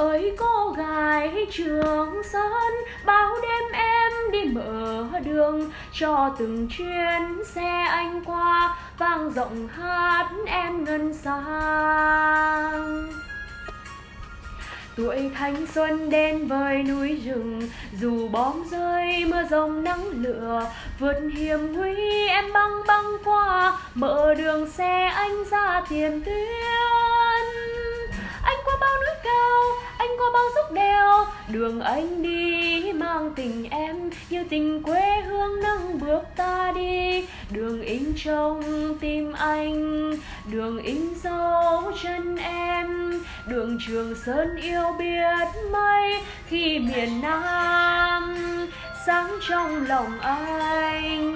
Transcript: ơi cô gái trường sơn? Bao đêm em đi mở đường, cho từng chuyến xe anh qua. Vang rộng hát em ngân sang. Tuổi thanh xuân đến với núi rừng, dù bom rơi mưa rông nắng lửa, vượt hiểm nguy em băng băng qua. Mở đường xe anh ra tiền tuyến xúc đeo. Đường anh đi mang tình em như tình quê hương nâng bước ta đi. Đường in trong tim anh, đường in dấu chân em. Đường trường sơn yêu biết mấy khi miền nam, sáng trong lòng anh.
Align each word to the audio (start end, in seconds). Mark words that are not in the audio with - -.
ơi 0.00 0.36
cô 0.38 0.74
gái 0.76 1.46
trường 1.50 2.22
sơn? 2.32 2.74
Bao 3.04 3.34
đêm 3.42 3.72
em 3.72 4.12
đi 4.32 4.44
mở 4.44 5.04
đường, 5.24 5.70
cho 5.92 6.34
từng 6.38 6.68
chuyến 6.68 7.44
xe 7.44 7.86
anh 7.88 8.24
qua. 8.24 8.76
Vang 8.98 9.32
rộng 9.32 9.68
hát 9.68 10.30
em 10.46 10.84
ngân 10.84 11.14
sang. 11.14 13.12
Tuổi 14.96 15.30
thanh 15.34 15.66
xuân 15.74 16.10
đến 16.10 16.48
với 16.48 16.82
núi 16.82 17.20
rừng, 17.24 17.68
dù 18.00 18.28
bom 18.28 18.64
rơi 18.70 19.24
mưa 19.24 19.42
rông 19.50 19.84
nắng 19.84 20.08
lửa, 20.08 20.66
vượt 20.98 21.20
hiểm 21.34 21.72
nguy 21.72 22.26
em 22.28 22.52
băng 22.52 22.86
băng 22.86 23.06
qua. 23.24 23.78
Mở 23.94 24.34
đường 24.34 24.70
xe 24.70 25.04
anh 25.06 25.44
ra 25.50 25.82
tiền 25.88 26.22
tuyến 26.24 26.69
xúc 30.54 30.72
đeo. 30.72 31.26
Đường 31.48 31.80
anh 31.80 32.22
đi 32.22 32.92
mang 32.92 33.32
tình 33.36 33.70
em 33.70 34.10
như 34.30 34.44
tình 34.50 34.82
quê 34.82 35.20
hương 35.20 35.62
nâng 35.62 36.00
bước 36.00 36.22
ta 36.36 36.72
đi. 36.74 37.26
Đường 37.50 37.82
in 37.82 38.12
trong 38.24 38.62
tim 39.00 39.32
anh, 39.32 40.10
đường 40.52 40.82
in 40.82 41.14
dấu 41.22 41.92
chân 42.02 42.36
em. 42.36 43.20
Đường 43.46 43.78
trường 43.86 44.14
sơn 44.26 44.56
yêu 44.62 44.82
biết 44.98 45.48
mấy 45.72 46.20
khi 46.48 46.78
miền 46.78 47.20
nam, 47.20 48.36
sáng 49.06 49.30
trong 49.48 49.86
lòng 49.86 50.20
anh. 50.20 51.29